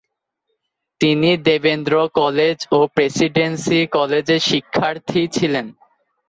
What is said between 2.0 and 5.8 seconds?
College ও Presidency কলেজের শিক্ষার্থী ছিলেন।